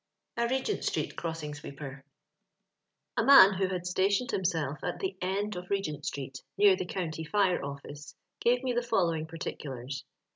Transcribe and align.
A 0.35 0.47
Regent 0.47 0.83
street 0.83 1.15
Crossing 1.15 1.51
Sweepeb. 1.53 2.01
A 3.17 3.23
MAN 3.23 3.53
who 3.53 3.67
had 3.67 3.85
stationed 3.85 4.31
himself 4.31 4.79
at 4.83 4.97
the 4.99 5.15
end 5.21 5.55
of 5.55 5.69
Regent 5.69 6.07
street, 6.07 6.41
near 6.57 6.75
the 6.75 6.87
County 6.87 7.23
Fire 7.23 7.63
Office, 7.63 8.15
gave 8.39 8.63
me 8.63 8.73
the 8.73 8.81
following 8.81 9.27
particulars. 9.27 10.03